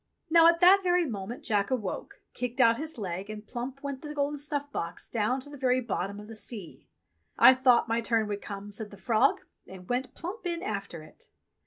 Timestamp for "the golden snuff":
4.01-4.71